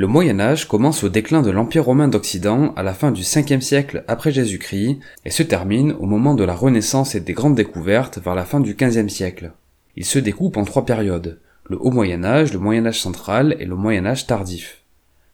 Le 0.00 0.06
Moyen 0.06 0.40
Âge 0.40 0.66
commence 0.66 1.04
au 1.04 1.10
déclin 1.10 1.42
de 1.42 1.50
l'Empire 1.50 1.84
romain 1.84 2.08
d'Occident 2.08 2.72
à 2.74 2.82
la 2.82 2.94
fin 2.94 3.10
du 3.10 3.20
5e 3.20 3.60
siècle 3.60 4.02
après 4.08 4.32
Jésus-Christ 4.32 4.98
et 5.26 5.30
se 5.30 5.42
termine 5.42 5.92
au 5.92 6.06
moment 6.06 6.34
de 6.34 6.42
la 6.42 6.54
Renaissance 6.54 7.14
et 7.14 7.20
des 7.20 7.34
grandes 7.34 7.54
découvertes 7.54 8.18
vers 8.18 8.34
la 8.34 8.46
fin 8.46 8.60
du 8.60 8.72
15e 8.72 9.10
siècle. 9.10 9.52
Il 9.96 10.06
se 10.06 10.18
découpe 10.18 10.56
en 10.56 10.64
trois 10.64 10.86
périodes, 10.86 11.38
le 11.66 11.76
Haut 11.78 11.90
Moyen 11.90 12.24
Âge, 12.24 12.54
le 12.54 12.58
Moyen 12.58 12.86
Âge 12.86 12.98
central 12.98 13.54
et 13.60 13.66
le 13.66 13.76
Moyen 13.76 14.06
Âge 14.06 14.26
tardif. 14.26 14.84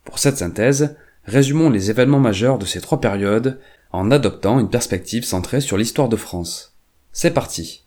Pour 0.05 0.19
cette 0.19 0.39
synthèse, 0.39 0.97
résumons 1.27 1.71
les 1.71 1.91
événements 1.91 2.19
majeurs 2.19 2.59
de 2.59 2.67
ces 2.67 2.81
trois 2.81 3.01
périodes 3.01 3.61
en 3.93 4.11
adoptant 4.11 4.59
une 4.59 4.69
perspective 4.69 5.25
centrée 5.25 5.61
sur 5.61 5.77
l'histoire 5.77 6.09
de 6.09 6.17
France. 6.17 6.75
C'est 7.13 7.31
parti 7.31 7.86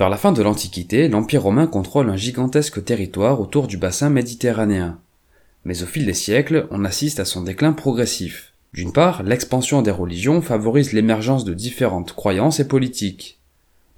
Vers 0.00 0.08
la 0.08 0.16
fin 0.16 0.32
de 0.32 0.42
l'Antiquité, 0.42 1.08
l'Empire 1.08 1.42
romain 1.42 1.66
contrôle 1.66 2.08
un 2.08 2.16
gigantesque 2.16 2.82
territoire 2.82 3.38
autour 3.38 3.66
du 3.66 3.76
bassin 3.76 4.08
méditerranéen. 4.08 4.98
Mais 5.66 5.82
au 5.82 5.86
fil 5.86 6.06
des 6.06 6.14
siècles, 6.14 6.66
on 6.70 6.86
assiste 6.86 7.20
à 7.20 7.26
son 7.26 7.42
déclin 7.42 7.74
progressif. 7.74 8.54
D'une 8.72 8.94
part, 8.94 9.22
l'expansion 9.22 9.82
des 9.82 9.90
religions 9.90 10.40
favorise 10.40 10.94
l'émergence 10.94 11.44
de 11.44 11.52
différentes 11.52 12.14
croyances 12.14 12.60
et 12.60 12.66
politiques. 12.66 13.40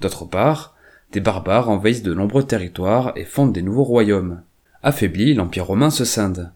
D'autre 0.00 0.24
part, 0.24 0.74
des 1.12 1.20
barbares 1.20 1.70
envahissent 1.70 2.02
de 2.02 2.14
nombreux 2.14 2.42
territoires 2.42 3.12
et 3.14 3.24
fondent 3.24 3.52
des 3.52 3.62
nouveaux 3.62 3.84
royaumes. 3.84 4.42
Affaibli, 4.82 5.34
l'Empire 5.34 5.66
romain 5.66 5.90
se 5.90 6.04
scinde. 6.04 6.50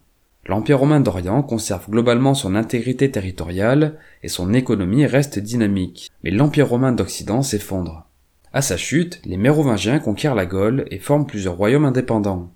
L'Empire 0.45 0.79
romain 0.79 0.99
d'Orient 0.99 1.41
conserve 1.41 1.89
globalement 1.89 2.33
son 2.33 2.53
intégrité 2.53 3.11
territoriale 3.11 3.97
et 4.23 4.27
son 4.27 4.53
économie 4.53 5.05
reste 5.05 5.39
dynamique, 5.39 6.11
mais 6.25 6.31
l'Empire 6.31 6.67
romain 6.67 6.91
d'Occident 6.91 7.43
s'effondre. 7.43 8.06
À 8.57 8.63
sa 8.63 8.75
chute, 8.75 9.21
les 9.23 9.37
Mérovingiens 9.37 9.99
conquièrent 9.99 10.33
la 10.33 10.47
Gaule 10.47 10.87
et 10.89 10.97
forment 10.97 11.27
plusieurs 11.27 11.57
royaumes 11.57 11.85
indépendants. 11.85 12.51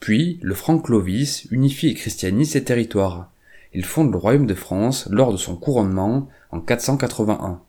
Puis, 0.00 0.40
le 0.42 0.52
franc 0.52 0.80
Clovis 0.80 1.46
unifie 1.52 1.90
et 1.90 1.94
christianise 1.94 2.50
ses 2.50 2.64
territoires. 2.64 3.30
Il 3.72 3.84
fonde 3.84 4.10
le 4.10 4.18
royaume 4.18 4.48
de 4.48 4.54
France 4.54 5.06
lors 5.12 5.30
de 5.30 5.36
son 5.36 5.54
couronnement 5.54 6.28
en 6.50 6.58
481. 6.58 7.60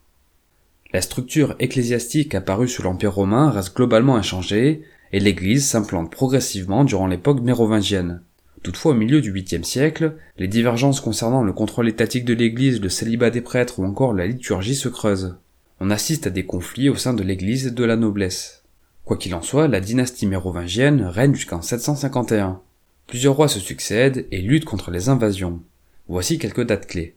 La 0.94 1.02
structure 1.02 1.56
ecclésiastique 1.60 2.34
apparue 2.34 2.68
sous 2.68 2.82
l'Empire 2.82 3.14
romain 3.14 3.52
reste 3.52 3.76
globalement 3.76 4.16
inchangée 4.16 4.82
et 5.12 5.20
l'Église 5.20 5.68
s'implante 5.68 6.12
progressivement 6.12 6.86
durant 6.86 7.06
l'époque 7.06 7.42
mérovingienne. 7.42 8.24
Toutefois, 8.64 8.94
au 8.94 8.96
milieu 8.96 9.22
du 9.22 9.32
8e 9.32 9.62
siècle, 9.62 10.16
les 10.40 10.48
divergences 10.48 11.02
concernant 11.02 11.44
le 11.44 11.54
contrôle 11.54 11.88
étatique 11.88 12.26
de 12.26 12.34
l'Église, 12.34 12.82
le 12.82 12.90
célibat 12.90 13.30
des 13.30 13.42
prêtres 13.42 13.78
ou 13.78 13.86
encore 13.86 14.16
la 14.16 14.26
liturgie 14.26 14.74
se 14.74 14.90
creusent 14.90 15.36
on 15.80 15.90
assiste 15.90 16.28
à 16.28 16.30
des 16.30 16.46
conflits 16.46 16.90
au 16.90 16.96
sein 16.96 17.14
de 17.14 17.24
l'église 17.24 17.68
et 17.68 17.72
de 17.72 17.84
la 17.84 17.96
noblesse. 17.96 18.64
Quoi 19.04 19.18
qu'il 19.18 19.36
en 19.36 19.42
soit, 19.42 19.68
la 19.68 19.82
dynastie 19.82 20.26
mérovingienne 20.26 21.04
règne 21.04 21.36
jusqu'en 21.36 21.62
751. 21.62 22.62
Plusieurs 23.08 23.36
rois 23.36 23.48
se 23.48 23.60
succèdent 23.60 24.26
et 24.32 24.42
luttent 24.42 24.66
contre 24.66 24.90
les 24.90 25.10
invasions. 25.10 25.62
Voici 26.08 26.40
quelques 26.40 26.66
dates 26.66 26.88
clés. 26.88 27.16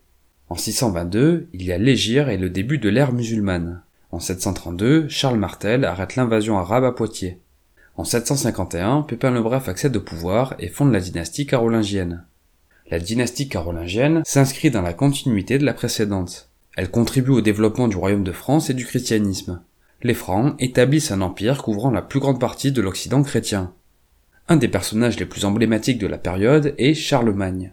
En 0.50 0.56
622, 0.56 1.48
il 1.53 1.62
y 1.62 1.73
a 1.73 1.78
l'Égir 1.78 2.28
et 2.28 2.37
le 2.37 2.50
début 2.50 2.78
de 2.78 2.89
l'ère 2.89 3.12
musulmane. 3.12 3.83
En 4.11 4.20
732, 4.20 5.09
Charles 5.09 5.39
Martel 5.39 5.84
arrête 5.84 6.17
l'invasion 6.17 6.59
arabe 6.59 6.84
à 6.84 6.93
Poitiers. 6.93 7.39
En 7.97 8.05
751, 8.05 9.03
Pépin 9.03 9.31
le 9.31 9.43
Bref 9.43 9.69
accède 9.69 9.97
au 9.97 10.00
pouvoir 10.00 10.55
et 10.59 10.69
fonde 10.69 10.93
la 10.93 11.00
dynastie 11.00 11.47
carolingienne. 11.47 12.25
La 12.91 12.98
dynastie 12.98 13.48
carolingienne 13.48 14.22
s'inscrit 14.25 14.70
dans 14.70 14.83
la 14.83 14.95
continuité 14.95 15.59
de 15.59 15.65
la 15.65 15.75
précédente. 15.75 16.47
Elle 16.79 16.93
contribue 16.93 17.33
au 17.33 17.41
développement 17.41 17.89
du 17.89 17.97
royaume 17.97 18.23
de 18.23 18.31
France 18.31 18.71
et 18.71 18.75
du 18.75 18.87
christianisme. 18.87 19.61
Les 20.05 20.15
Francs 20.15 20.55
établissent 20.61 21.11
un 21.11 21.23
empire 21.23 21.61
couvrant 21.61 21.91
la 21.91 22.03
plus 22.03 22.21
grande 22.21 22.39
partie 22.39 22.71
de 22.71 22.81
l'Occident 22.81 23.25
chrétien. 23.25 23.73
Un 24.47 24.55
des 24.55 24.69
personnages 24.69 25.19
les 25.19 25.27
plus 25.27 25.45
emblématiques 25.45 25.99
de 25.99 26.06
la 26.06 26.19
période 26.19 26.77
est 26.79 26.95
Charlemagne. 26.95 27.73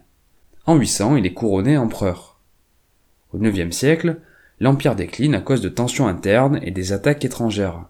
En 0.64 0.74
800, 0.74 1.14
il 1.18 1.24
est 1.24 1.34
couronné 1.34 1.78
empereur. 1.78 2.40
Au 3.32 3.40
IXe 3.40 3.70
siècle, 3.76 4.16
l'empire 4.58 4.96
décline 4.96 5.36
à 5.36 5.40
cause 5.40 5.60
de 5.60 5.68
tensions 5.68 6.08
internes 6.08 6.58
et 6.62 6.72
des 6.72 6.92
attaques 6.92 7.24
étrangères. 7.24 7.84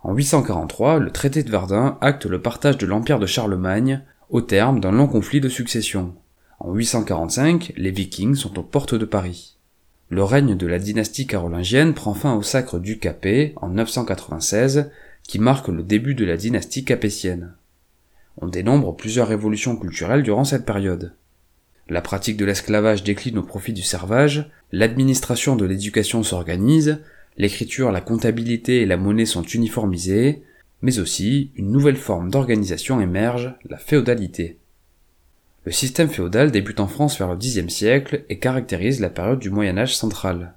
En 0.00 0.14
843, 0.14 0.98
le 0.98 1.10
traité 1.10 1.42
de 1.42 1.50
Verdun 1.50 1.98
acte 2.00 2.24
le 2.24 2.40
partage 2.40 2.78
de 2.78 2.86
l'empire 2.86 3.18
de 3.18 3.26
Charlemagne 3.26 4.00
au 4.30 4.40
terme 4.40 4.80
d'un 4.80 4.92
long 4.92 5.08
conflit 5.08 5.42
de 5.42 5.50
succession. 5.50 6.14
En 6.58 6.72
845, 6.72 7.74
les 7.76 7.90
Vikings 7.90 8.36
sont 8.36 8.58
aux 8.58 8.62
portes 8.62 8.94
de 8.94 9.04
Paris. 9.04 9.53
Le 10.10 10.22
règne 10.22 10.56
de 10.56 10.66
la 10.66 10.78
dynastie 10.78 11.26
carolingienne 11.26 11.94
prend 11.94 12.14
fin 12.14 12.34
au 12.34 12.42
sacre 12.42 12.78
du 12.78 12.98
Capet 12.98 13.54
en 13.56 13.70
996, 13.70 14.90
qui 15.22 15.38
marque 15.38 15.68
le 15.68 15.82
début 15.82 16.14
de 16.14 16.24
la 16.24 16.36
dynastie 16.36 16.84
capétienne. 16.84 17.54
On 18.38 18.46
dénombre 18.46 18.94
plusieurs 18.94 19.28
révolutions 19.28 19.76
culturelles 19.76 20.22
durant 20.22 20.44
cette 20.44 20.66
période. 20.66 21.14
La 21.88 22.00
pratique 22.00 22.36
de 22.36 22.44
l'esclavage 22.44 23.02
décline 23.02 23.38
au 23.38 23.42
profit 23.42 23.72
du 23.72 23.82
servage, 23.82 24.50
l'administration 24.72 25.56
de 25.56 25.64
l'éducation 25.64 26.22
s'organise, 26.22 26.98
l'écriture, 27.36 27.92
la 27.92 28.00
comptabilité 28.00 28.82
et 28.82 28.86
la 28.86 28.96
monnaie 28.96 29.26
sont 29.26 29.42
uniformisées, 29.42 30.42
mais 30.82 30.98
aussi 30.98 31.50
une 31.56 31.70
nouvelle 31.70 31.96
forme 31.96 32.30
d'organisation 32.30 33.00
émerge, 33.00 33.54
la 33.68 33.78
féodalité. 33.78 34.58
Le 35.64 35.72
système 35.72 36.10
féodal 36.10 36.50
débute 36.50 36.80
en 36.80 36.88
France 36.88 37.18
vers 37.18 37.30
le 37.30 37.38
Xe 37.38 37.66
siècle 37.68 38.24
et 38.28 38.38
caractérise 38.38 39.00
la 39.00 39.08
période 39.08 39.38
du 39.38 39.48
Moyen 39.48 39.78
Âge 39.78 39.96
central. 39.96 40.54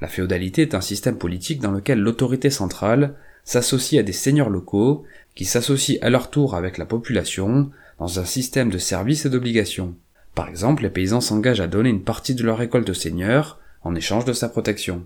La 0.00 0.06
féodalité 0.06 0.62
est 0.62 0.76
un 0.76 0.80
système 0.80 1.18
politique 1.18 1.60
dans 1.60 1.72
lequel 1.72 1.98
l'autorité 1.98 2.48
centrale 2.48 3.14
s'associe 3.42 3.98
à 3.98 4.04
des 4.04 4.12
seigneurs 4.12 4.50
locaux 4.50 5.04
qui 5.34 5.44
s'associent 5.44 5.98
à 6.02 6.10
leur 6.10 6.30
tour 6.30 6.54
avec 6.54 6.78
la 6.78 6.86
population 6.86 7.70
dans 7.98 8.20
un 8.20 8.24
système 8.24 8.70
de 8.70 8.78
services 8.78 9.26
et 9.26 9.30
d'obligations. 9.30 9.94
Par 10.36 10.48
exemple, 10.48 10.84
les 10.84 10.90
paysans 10.90 11.20
s'engagent 11.20 11.60
à 11.60 11.66
donner 11.66 11.90
une 11.90 12.04
partie 12.04 12.36
de 12.36 12.44
leur 12.44 12.58
récolte 12.58 12.90
au 12.90 12.94
seigneur 12.94 13.58
en 13.82 13.96
échange 13.96 14.24
de 14.24 14.32
sa 14.32 14.48
protection. 14.48 15.04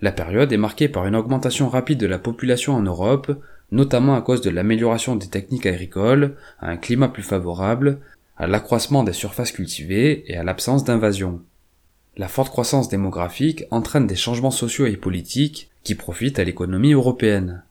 La 0.00 0.12
période 0.12 0.54
est 0.54 0.56
marquée 0.56 0.88
par 0.88 1.06
une 1.06 1.16
augmentation 1.16 1.68
rapide 1.68 1.98
de 1.98 2.06
la 2.06 2.18
population 2.18 2.74
en 2.74 2.80
Europe, 2.80 3.30
notamment 3.72 4.14
à 4.14 4.22
cause 4.22 4.40
de 4.40 4.48
l'amélioration 4.48 5.16
des 5.16 5.28
techniques 5.28 5.66
agricoles, 5.66 6.34
un 6.62 6.78
climat 6.78 7.08
plus 7.08 7.22
favorable, 7.22 7.98
à 8.40 8.46
l'accroissement 8.46 9.04
des 9.04 9.12
surfaces 9.12 9.52
cultivées 9.52 10.24
et 10.26 10.38
à 10.38 10.42
l'absence 10.42 10.82
d'invasion. 10.82 11.42
La 12.16 12.26
forte 12.26 12.48
croissance 12.48 12.88
démographique 12.88 13.64
entraîne 13.70 14.06
des 14.06 14.16
changements 14.16 14.50
sociaux 14.50 14.86
et 14.86 14.96
politiques 14.96 15.70
qui 15.84 15.94
profitent 15.94 16.38
à 16.38 16.44
l'économie 16.44 16.94
européenne. 16.94 17.64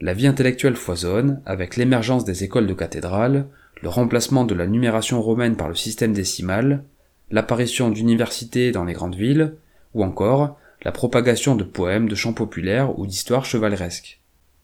La 0.00 0.12
vie 0.12 0.26
intellectuelle 0.26 0.74
foisonne 0.74 1.40
avec 1.46 1.76
l'émergence 1.76 2.24
des 2.24 2.42
écoles 2.42 2.66
de 2.66 2.74
cathédrales, 2.74 3.46
le 3.82 3.88
remplacement 3.88 4.44
de 4.44 4.54
la 4.56 4.66
numération 4.66 5.22
romaine 5.22 5.54
par 5.54 5.68
le 5.68 5.76
système 5.76 6.12
décimal, 6.12 6.82
l'apparition 7.30 7.88
d'universités 7.88 8.72
dans 8.72 8.84
les 8.84 8.94
grandes 8.94 9.14
villes, 9.14 9.54
ou 9.94 10.02
encore 10.02 10.58
la 10.82 10.90
propagation 10.90 11.54
de 11.54 11.62
poèmes, 11.62 12.08
de 12.08 12.16
chants 12.16 12.32
populaires 12.32 12.98
ou 12.98 13.06
d'histoires 13.06 13.44
chevaleresques. 13.44 14.20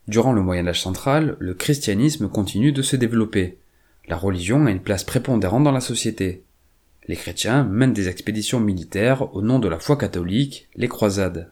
Durant 0.08 0.32
le 0.32 0.42
Moyen 0.42 0.66
Âge 0.66 0.82
central, 0.82 1.36
le 1.38 1.54
christianisme 1.54 2.28
continue 2.28 2.72
de 2.72 2.82
se 2.82 2.96
développer, 2.96 3.58
la 4.08 4.16
religion 4.16 4.66
a 4.66 4.70
une 4.70 4.80
place 4.80 5.04
prépondérante 5.04 5.64
dans 5.64 5.72
la 5.72 5.80
société. 5.80 6.44
Les 7.08 7.16
chrétiens 7.16 7.64
mènent 7.64 7.92
des 7.92 8.08
expéditions 8.08 8.60
militaires 8.60 9.34
au 9.34 9.42
nom 9.42 9.58
de 9.58 9.68
la 9.68 9.78
foi 9.78 9.96
catholique, 9.96 10.68
les 10.76 10.88
croisades. 10.88 11.50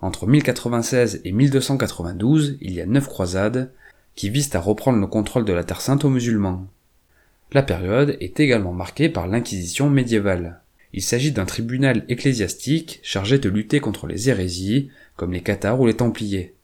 Entre 0.00 0.26
1096 0.26 1.22
et 1.24 1.32
1292, 1.32 2.58
il 2.60 2.72
y 2.72 2.80
a 2.80 2.86
neuf 2.86 3.06
croisades 3.06 3.72
qui 4.14 4.30
visent 4.30 4.54
à 4.54 4.60
reprendre 4.60 4.98
le 4.98 5.06
contrôle 5.06 5.44
de 5.44 5.52
la 5.52 5.64
Terre 5.64 5.80
Sainte 5.80 6.04
aux 6.04 6.10
musulmans. 6.10 6.66
La 7.52 7.62
période 7.62 8.16
est 8.20 8.40
également 8.40 8.72
marquée 8.72 9.08
par 9.08 9.28
l'Inquisition 9.28 9.88
médiévale. 9.88 10.60
Il 10.92 11.02
s'agit 11.02 11.32
d'un 11.32 11.44
tribunal 11.44 12.04
ecclésiastique 12.08 12.98
chargé 13.02 13.38
de 13.38 13.48
lutter 13.48 13.80
contre 13.80 14.06
les 14.06 14.28
hérésies, 14.28 14.90
comme 15.14 15.32
les 15.32 15.42
cathares 15.42 15.80
ou 15.80 15.86
les 15.86 15.94
templiers. 15.94 16.55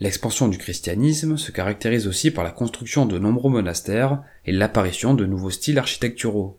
L'expansion 0.00 0.48
du 0.48 0.58
christianisme 0.58 1.36
se 1.36 1.52
caractérise 1.52 2.08
aussi 2.08 2.30
par 2.30 2.42
la 2.42 2.50
construction 2.50 3.06
de 3.06 3.18
nombreux 3.18 3.50
monastères 3.50 4.22
et 4.44 4.52
l'apparition 4.52 5.14
de 5.14 5.24
nouveaux 5.24 5.50
styles 5.50 5.78
architecturaux. 5.78 6.58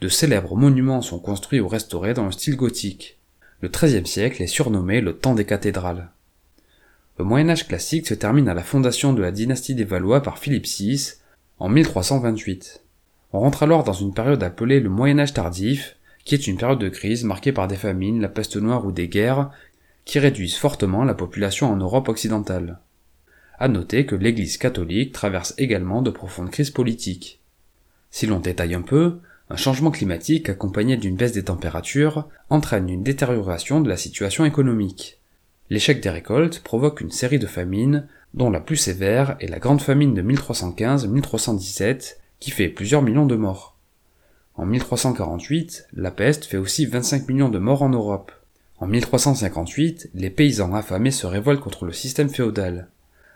De 0.00 0.08
célèbres 0.08 0.56
monuments 0.56 1.02
sont 1.02 1.18
construits 1.18 1.60
ou 1.60 1.68
restaurés 1.68 2.14
dans 2.14 2.26
le 2.26 2.32
style 2.32 2.56
gothique. 2.56 3.18
Le 3.60 3.68
XIIIe 3.68 4.06
siècle 4.06 4.42
est 4.42 4.46
surnommé 4.46 5.00
le 5.00 5.16
temps 5.16 5.34
des 5.34 5.44
cathédrales. 5.44 6.10
Le 7.18 7.24
Moyen 7.24 7.50
Âge 7.50 7.66
classique 7.66 8.06
se 8.06 8.14
termine 8.14 8.48
à 8.48 8.54
la 8.54 8.62
fondation 8.62 9.12
de 9.12 9.20
la 9.20 9.32
dynastie 9.32 9.74
des 9.74 9.84
Valois 9.84 10.22
par 10.22 10.38
Philippe 10.38 10.66
VI 10.66 11.14
en 11.58 11.68
1328. 11.68 12.82
On 13.32 13.40
rentre 13.40 13.62
alors 13.62 13.84
dans 13.84 13.92
une 13.92 14.14
période 14.14 14.42
appelée 14.42 14.80
le 14.80 14.88
Moyen 14.88 15.18
Âge 15.18 15.34
tardif, 15.34 15.96
qui 16.24 16.34
est 16.34 16.46
une 16.46 16.56
période 16.56 16.78
de 16.78 16.88
crise 16.88 17.24
marquée 17.24 17.52
par 17.52 17.68
des 17.68 17.76
famines, 17.76 18.20
la 18.20 18.28
peste 18.28 18.56
noire 18.56 18.86
ou 18.86 18.92
des 18.92 19.08
guerres, 19.08 19.50
qui 20.10 20.18
réduisent 20.18 20.56
fortement 20.56 21.04
la 21.04 21.14
population 21.14 21.70
en 21.70 21.76
Europe 21.76 22.08
occidentale. 22.08 22.80
À 23.60 23.68
noter 23.68 24.06
que 24.06 24.16
l'Église 24.16 24.56
catholique 24.56 25.12
traverse 25.12 25.54
également 25.56 26.02
de 26.02 26.10
profondes 26.10 26.50
crises 26.50 26.72
politiques. 26.72 27.40
Si 28.10 28.26
l'on 28.26 28.40
détaille 28.40 28.74
un 28.74 28.82
peu, 28.82 29.20
un 29.50 29.56
changement 29.56 29.92
climatique 29.92 30.48
accompagné 30.48 30.96
d'une 30.96 31.14
baisse 31.14 31.30
des 31.30 31.44
températures 31.44 32.28
entraîne 32.48 32.88
une 32.88 33.04
détérioration 33.04 33.80
de 33.80 33.88
la 33.88 33.96
situation 33.96 34.44
économique. 34.44 35.20
L'échec 35.68 36.02
des 36.02 36.10
récoltes 36.10 36.58
provoque 36.64 37.00
une 37.00 37.12
série 37.12 37.38
de 37.38 37.46
famines, 37.46 38.08
dont 38.34 38.50
la 38.50 38.58
plus 38.58 38.78
sévère 38.78 39.36
est 39.38 39.46
la 39.46 39.60
grande 39.60 39.80
famine 39.80 40.14
de 40.14 40.22
1315-1317, 40.22 42.16
qui 42.40 42.50
fait 42.50 42.68
plusieurs 42.68 43.02
millions 43.02 43.26
de 43.26 43.36
morts. 43.36 43.78
En 44.56 44.66
1348, 44.66 45.86
la 45.92 46.10
peste 46.10 46.46
fait 46.46 46.56
aussi 46.56 46.86
25 46.86 47.28
millions 47.28 47.48
de 47.48 47.60
morts 47.60 47.82
en 47.82 47.90
Europe. 47.90 48.32
En 48.80 48.86
1358, 48.86 50.10
les 50.14 50.30
paysans 50.30 50.74
affamés 50.74 51.10
se 51.10 51.26
révoltent 51.26 51.60
contre 51.60 51.84
le 51.84 51.92
système 51.92 52.30
féodal. 52.30 52.88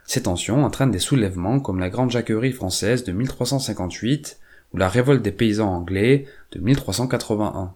Ces 0.03 0.23
tensions 0.23 0.65
entraînent 0.65 0.91
des 0.91 0.99
soulèvements 0.99 1.59
comme 1.59 1.79
la 1.79 1.91
Grande 1.91 2.09
Jacquerie 2.09 2.51
française 2.51 3.03
de 3.03 3.11
1358 3.11 4.39
ou 4.73 4.77
la 4.77 4.89
révolte 4.89 5.21
des 5.21 5.31
paysans 5.31 5.71
anglais 5.71 6.25
de 6.51 6.59
1381. 6.59 7.73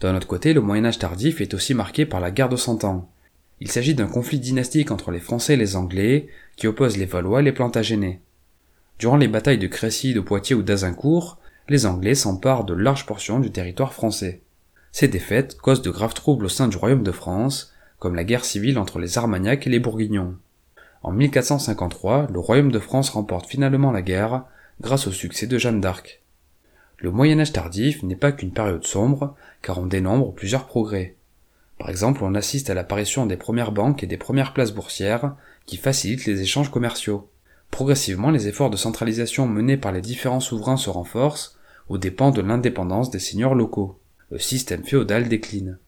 D'un 0.00 0.16
autre 0.16 0.26
côté, 0.26 0.52
le 0.52 0.60
Moyen 0.60 0.84
Âge 0.86 0.98
tardif 0.98 1.40
est 1.40 1.54
aussi 1.54 1.72
marqué 1.72 2.04
par 2.04 2.18
la 2.18 2.32
guerre 2.32 2.48
de 2.48 2.56
Cent 2.56 2.82
Ans. 2.82 3.08
Il 3.60 3.70
s'agit 3.70 3.94
d'un 3.94 4.08
conflit 4.08 4.40
dynastique 4.40 4.90
entre 4.90 5.12
les 5.12 5.20
Français 5.20 5.54
et 5.54 5.56
les 5.56 5.76
Anglais 5.76 6.26
qui 6.56 6.66
oppose 6.66 6.96
les 6.96 7.06
Valois 7.06 7.40
et 7.40 7.44
les 7.44 7.52
Plantagenets. 7.52 8.20
Durant 8.98 9.16
les 9.16 9.28
batailles 9.28 9.58
de 9.58 9.68
Crécy, 9.68 10.14
de 10.14 10.20
Poitiers 10.20 10.56
ou 10.56 10.62
d'Azincourt, 10.62 11.38
les 11.68 11.86
Anglais 11.86 12.16
s'emparent 12.16 12.64
de 12.64 12.74
larges 12.74 13.06
portions 13.06 13.38
du 13.38 13.52
territoire 13.52 13.92
français. 13.92 14.42
Ces 14.94 15.08
défaites 15.08 15.56
causent 15.56 15.82
de 15.82 15.90
graves 15.90 16.14
troubles 16.14 16.44
au 16.44 16.48
sein 16.48 16.68
du 16.68 16.76
royaume 16.76 17.02
de 17.02 17.10
France, 17.10 17.72
comme 17.98 18.14
la 18.14 18.22
guerre 18.22 18.44
civile 18.44 18.78
entre 18.78 19.00
les 19.00 19.18
Armagnacs 19.18 19.66
et 19.66 19.70
les 19.70 19.80
Bourguignons. 19.80 20.36
En 21.02 21.10
1453, 21.10 22.28
le 22.32 22.38
royaume 22.38 22.70
de 22.70 22.78
France 22.78 23.10
remporte 23.10 23.48
finalement 23.48 23.90
la 23.90 24.02
guerre 24.02 24.44
grâce 24.80 25.08
au 25.08 25.10
succès 25.10 25.48
de 25.48 25.58
Jeanne 25.58 25.80
d'Arc. 25.80 26.22
Le 26.98 27.10
Moyen 27.10 27.40
Âge 27.40 27.52
tardif 27.52 28.04
n'est 28.04 28.14
pas 28.14 28.30
qu'une 28.30 28.52
période 28.52 28.86
sombre, 28.86 29.34
car 29.62 29.78
on 29.78 29.86
dénombre 29.86 30.32
plusieurs 30.32 30.66
progrès. 30.66 31.16
Par 31.76 31.90
exemple, 31.90 32.22
on 32.22 32.36
assiste 32.36 32.70
à 32.70 32.74
l'apparition 32.74 33.26
des 33.26 33.36
premières 33.36 33.72
banques 33.72 34.04
et 34.04 34.06
des 34.06 34.16
premières 34.16 34.52
places 34.52 34.72
boursières 34.72 35.34
qui 35.66 35.76
facilitent 35.76 36.26
les 36.26 36.40
échanges 36.40 36.70
commerciaux. 36.70 37.28
Progressivement, 37.72 38.30
les 38.30 38.46
efforts 38.46 38.70
de 38.70 38.76
centralisation 38.76 39.48
menés 39.48 39.76
par 39.76 39.90
les 39.90 40.02
différents 40.02 40.38
souverains 40.38 40.76
se 40.76 40.88
renforcent 40.88 41.58
aux 41.88 41.98
dépens 41.98 42.30
de 42.30 42.42
l'indépendance 42.42 43.10
des 43.10 43.18
seigneurs 43.18 43.56
locaux. 43.56 43.98
Le 44.30 44.38
système 44.38 44.84
féodal 44.84 45.28
décline. 45.28 45.78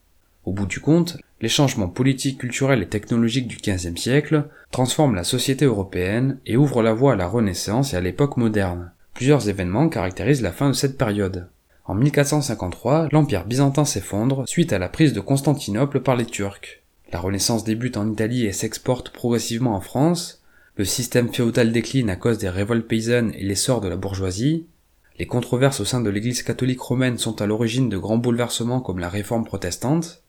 Au 0.44 0.52
bout 0.52 0.66
du 0.66 0.80
compte, 0.80 1.16
les 1.40 1.48
changements 1.48 1.88
politiques, 1.88 2.38
culturels 2.38 2.82
et 2.82 2.88
technologiques 2.88 3.48
du 3.48 3.56
XVe 3.56 3.96
siècle 3.96 4.44
transforment 4.70 5.14
la 5.14 5.24
société 5.24 5.64
européenne 5.64 6.38
et 6.46 6.56
ouvrent 6.56 6.82
la 6.82 6.92
voie 6.92 7.14
à 7.14 7.16
la 7.16 7.26
Renaissance 7.26 7.92
et 7.92 7.96
à 7.96 8.00
l'époque 8.00 8.36
moderne. 8.36 8.92
Plusieurs 9.14 9.48
événements 9.48 9.88
caractérisent 9.88 10.42
la 10.42 10.52
fin 10.52 10.68
de 10.68 10.74
cette 10.74 10.98
période. 10.98 11.48
En 11.86 11.94
1453, 11.94 13.08
l'Empire 13.12 13.46
byzantin 13.46 13.84
s'effondre 13.84 14.44
suite 14.46 14.72
à 14.72 14.78
la 14.78 14.88
prise 14.88 15.12
de 15.12 15.20
Constantinople 15.20 16.00
par 16.00 16.16
les 16.16 16.26
Turcs. 16.26 16.82
La 17.12 17.20
Renaissance 17.20 17.64
débute 17.64 17.96
en 17.96 18.10
Italie 18.10 18.44
et 18.44 18.52
s'exporte 18.52 19.10
progressivement 19.10 19.74
en 19.74 19.80
France. 19.80 20.42
Le 20.76 20.84
système 20.84 21.32
féodal 21.32 21.72
décline 21.72 22.10
à 22.10 22.16
cause 22.16 22.38
des 22.38 22.48
révoltes 22.48 22.86
paysannes 22.86 23.32
et 23.34 23.44
l'essor 23.44 23.80
de 23.80 23.88
la 23.88 23.96
bourgeoisie. 23.96 24.66
Les 25.18 25.26
controverses 25.26 25.80
au 25.80 25.86
sein 25.86 26.02
de 26.02 26.10
l'Église 26.10 26.42
catholique 26.42 26.80
romaine 26.80 27.16
sont 27.16 27.40
à 27.40 27.46
l'origine 27.46 27.88
de 27.88 27.96
grands 27.96 28.18
bouleversements 28.18 28.80
comme 28.80 28.98
la 28.98 29.08
réforme 29.08 29.44
protestante. 29.44 30.22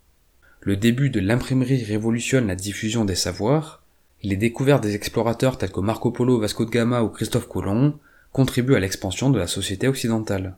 Le 0.62 0.78
début 0.78 1.10
de 1.10 1.19
l'imprimerie 1.19 1.84
révolutionne 1.84 2.48
la 2.48 2.56
diffusion 2.56 3.04
des 3.04 3.16
savoirs. 3.16 3.84
Les 4.24 4.38
découvertes 4.38 4.84
des 4.84 4.95
explorateurs 4.95 5.57
tels 5.57 5.74
que 5.74 5.81
Marco 5.81 6.12
Polo, 6.12 6.39
Vasco 6.39 6.63
de 6.63 6.69
Gama 6.69 7.04
ou 7.04 7.10
Christophe 7.10 7.50
Colomb 7.50 7.95
contribuent 8.31 8.75
à 8.75 8.80
l'expansion 8.80 9.30
de 9.30 9.38
la 9.38 9.48
société 9.48 9.89
occidentale. 9.89 10.56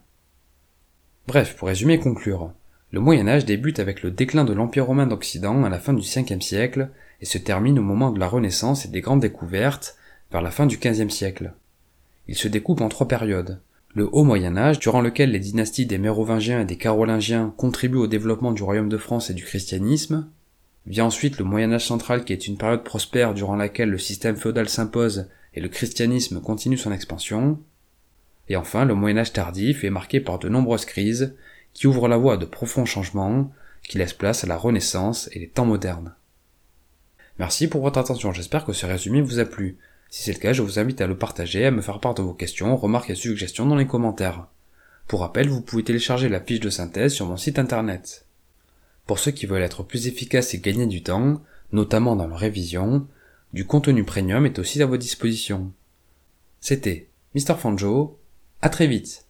Bref, 1.28 1.56
pour 1.56 1.68
résumer 1.68 1.94
et 1.94 2.00
conclure, 2.00 2.52
le 2.92 3.00
Moyen 3.00 3.28
Âge 3.28 3.46
débute 3.46 3.80
avec 3.80 4.04
le 4.04 4.12
déclin 4.12 4.46
de 4.46 4.54
l'Empire 4.54 4.86
romain 4.86 5.08
d'Occident 5.08 5.64
à 5.64 5.70
la 5.70 5.80
fin 5.80 5.94
du 5.94 6.04
5 6.04 6.42
siècle 6.42 6.90
et 7.20 7.26
se 7.26 7.38
termine 7.40 7.80
au 7.80 7.84
moment 7.84 8.12
de 8.12 8.20
la 8.20 8.28
Renaissance 8.28 8.86
et 8.86 8.90
des 8.90 9.02
grandes 9.02 9.22
découvertes 9.22 9.96
vers 10.31 10.42
la 10.42 10.52
fin 10.52 10.68
du 10.68 10.78
15 10.78 11.08
siècle. 11.10 11.54
Il 12.28 12.36
se 12.36 12.48
découpe 12.48 12.81
en 12.81 12.90
trois 12.90 13.08
périodes. 13.08 13.60
Le 13.96 14.08
Haut 14.12 14.24
Moyen 14.24 14.56
Âge, 14.56 14.78
durant 14.78 15.02
lequel 15.02 15.32
les 15.32 15.40
dynasties 15.40 15.88
des 15.88 15.98
Mérovingiens 15.98 16.62
et 16.62 16.66
des 16.66 16.78
Carolingiens 16.78 17.54
contribuent 17.58 17.98
au 17.98 18.08
développement 18.08 18.52
du 18.52 18.62
royaume 18.62 18.90
de 18.90 18.98
France 18.98 19.32
et 19.32 19.34
du 19.34 19.44
christianisme. 19.44 20.30
Vient 20.86 21.06
ensuite 21.06 21.40
le 21.40 21.46
Moyen 21.46 21.74
Âge 21.74 21.88
central 21.88 22.24
qui 22.24 22.32
est 22.32 22.48
une 22.48 22.58
période 22.58 22.84
prospère 22.84 23.34
durant 23.34 23.56
laquelle 23.56 23.90
le 23.90 23.98
système 23.98 24.36
féodal 24.36 24.70
s'impose 24.70 25.28
et 25.56 25.60
le 25.60 25.70
christianisme 25.70 26.40
continue 26.40 26.78
son 26.78 26.92
expansion. 26.92 27.60
Et 28.48 28.56
enfin, 28.56 28.86
le 28.86 28.94
Moyen 28.94 29.18
Âge 29.18 29.34
tardif 29.34 29.84
est 29.84 29.90
marqué 29.90 30.20
par 30.20 30.38
de 30.38 30.50
nombreuses 30.50 30.86
crises 30.86 31.36
qui 31.74 31.88
ouvrent 31.88 32.08
la 32.08 32.18
voie 32.18 32.36
à 32.36 32.38
de 32.38 32.46
profonds 32.46 32.86
changements, 32.86 33.52
qui 33.88 33.98
laissent 33.98 34.14
place 34.14 34.44
à 34.44 34.48
la 34.48 34.58
Renaissance 34.58 35.30
et 35.32 35.40
les 35.40 35.50
temps 35.50 35.66
modernes. 35.66 36.14
Merci 37.40 37.68
pour 37.68 37.82
votre 37.82 38.00
attention, 38.00 38.34
j'espère 38.34 38.66
que 38.66 38.74
ce 38.74 38.86
résumé 38.86 39.22
vous 39.22 39.40
a 39.40 39.46
plu. 39.46 39.78
Si 40.10 40.24
c'est 40.24 40.34
le 40.34 40.40
cas, 40.40 40.54
je 40.54 40.62
vous 40.62 40.80
invite 40.80 41.02
à 41.02 41.08
le 41.08 41.18
partager, 41.18 41.66
à 41.66 41.72
me 41.72 41.82
faire 41.82 42.00
part 42.00 42.16
de 42.16 42.24
vos 42.24 42.34
questions, 42.34 42.76
remarques 42.76 43.12
et 43.12 43.16
suggestions 43.16 43.66
dans 43.66 43.76
les 43.76 43.88
commentaires. 43.88 44.48
Pour 45.08 45.22
rappel, 45.22 45.50
vous 45.50 45.62
pouvez 45.62 45.84
télécharger 45.84 46.30
la 46.30 46.42
fiche 46.42 46.60
de 46.60 46.70
synthèse 46.70 47.14
sur 47.14 47.28
mon 47.28 47.38
site 47.38 47.60
internet. 47.60 48.26
Pour 49.06 49.20
ceux 49.20 49.32
qui 49.32 49.46
veulent 49.46 49.62
être 49.62 49.84
plus 49.84 50.08
efficaces 50.08 50.54
et 50.54 50.60
gagner 50.60 50.88
du 50.88 51.04
temps, 51.04 51.42
notamment 51.72 52.16
dans 52.16 52.28
leur 52.28 52.40
révision, 52.40 53.08
du 53.54 53.66
contenu 53.66 54.04
premium 54.04 54.46
est 54.46 54.60
aussi 54.60 54.82
à 54.82 54.86
votre 54.86 55.02
disposition. 55.02 55.72
C'était 56.60 57.08
Mr. 57.36 57.56
Fanjo 57.56 58.20
à 58.62 58.70
très 58.70 58.88
vite 58.88 59.26